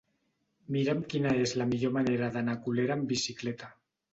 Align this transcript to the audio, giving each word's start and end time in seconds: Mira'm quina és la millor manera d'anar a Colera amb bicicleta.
Mira'm 0.75 1.03
quina 1.11 1.35
és 1.43 1.53
la 1.63 1.67
millor 1.75 1.95
manera 1.99 2.31
d'anar 2.39 2.57
a 2.59 2.63
Colera 2.67 2.99
amb 2.99 3.07
bicicleta. 3.13 3.71